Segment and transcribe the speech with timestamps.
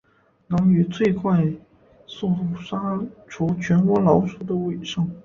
[0.47, 1.45] 能以最快
[2.07, 5.07] 速度杀除全窝老鼠的为胜。